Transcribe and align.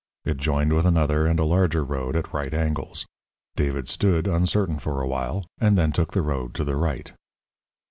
It 0.25 0.37
joined 0.37 0.73
with 0.73 0.87
another 0.87 1.27
and 1.27 1.39
a 1.39 1.43
larger 1.45 1.83
road 1.83 2.15
at 2.15 2.33
right 2.33 2.55
angles. 2.55 3.05
David 3.55 3.87
stood, 3.87 4.25
uncertain, 4.27 4.79
for 4.79 4.99
a 4.99 5.07
while, 5.07 5.45
and 5.59 5.77
then 5.77 5.91
took 5.91 6.13
the 6.13 6.23
road 6.23 6.55
to 6.55 6.63
the 6.63 6.75
right. 6.75 7.13